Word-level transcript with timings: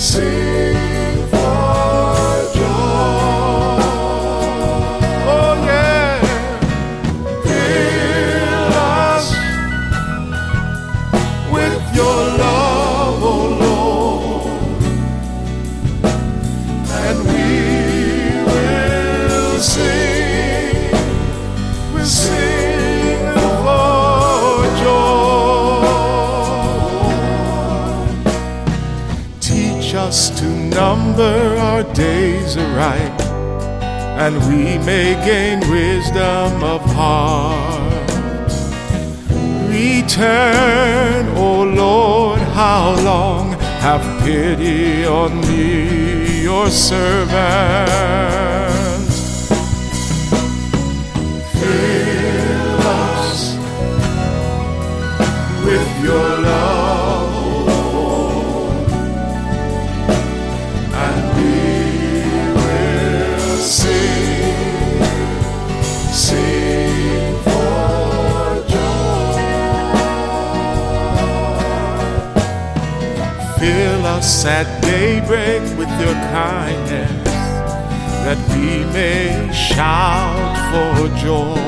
See 0.00 0.39
number 30.70 31.56
our 31.58 31.82
days 31.92 32.56
aright, 32.56 33.20
and 34.18 34.34
we 34.48 34.78
may 34.78 35.12
gain 35.26 35.60
wisdom 35.70 36.64
of 36.64 36.80
heart. 36.94 38.10
Return, 39.68 41.28
O 41.36 41.64
Lord, 41.64 42.40
how 42.40 42.98
long? 43.02 43.52
Have 43.80 44.24
pity 44.24 45.04
on 45.04 45.38
me, 45.42 46.42
your 46.42 46.70
servant. 46.70 48.69
Fill 73.60 74.06
us 74.06 74.46
at 74.46 74.82
daybreak 74.82 75.60
with 75.76 75.90
your 76.00 76.14
kindness, 76.32 77.24
that 78.24 78.38
we 78.48 78.90
may 78.90 79.52
shout 79.52 80.56
for 80.70 81.08
joy. 81.18 81.60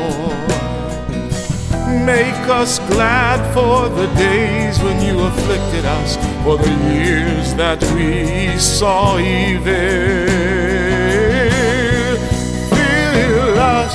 Make 2.06 2.48
us 2.48 2.78
glad 2.88 3.40
for 3.52 3.90
the 3.90 4.06
days 4.14 4.78
when 4.82 5.02
you 5.04 5.20
afflicted 5.20 5.84
us, 5.84 6.16
for 6.42 6.56
the 6.56 6.72
years 6.94 7.54
that 7.56 7.82
we 7.92 8.58
saw 8.58 9.18
evil. 9.18 9.66
Fill 12.72 13.58
us, 13.58 13.94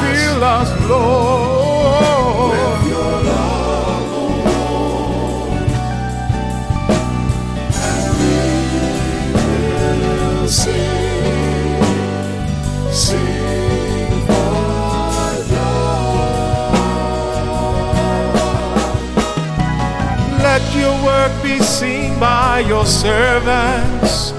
fill 0.00 0.42
us, 0.42 0.88
Lord. 0.88 1.31
Let 20.52 20.68
your 20.76 20.92
work 21.02 21.32
be 21.42 21.58
seen 21.60 22.20
by 22.20 22.60
your 22.68 22.84
servants 22.84 24.32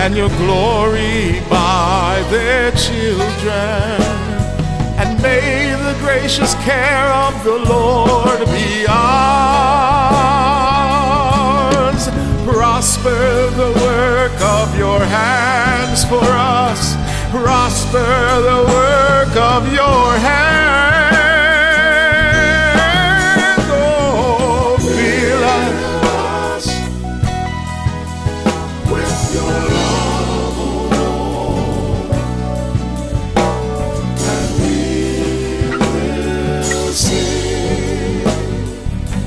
and 0.00 0.16
your 0.16 0.28
glory 0.30 1.42
by 1.48 2.26
their 2.28 2.72
children. 2.72 4.02
And 4.98 5.22
may 5.22 5.76
the 5.76 5.94
gracious 6.00 6.54
care 6.64 7.06
of 7.06 7.44
the 7.44 7.58
Lord 7.72 8.40
be 8.46 8.84
ours. 8.88 8.98
Prosper 12.52 13.50
the 13.50 13.72
work 13.86 14.40
of 14.40 14.76
your 14.76 14.98
hands 14.98 16.04
for 16.04 16.26
us. 16.64 16.96
Prosper 17.30 18.42
the 18.50 18.64
work 18.74 19.36
of 19.36 19.72
your 19.72 20.18
hands. 20.18 20.63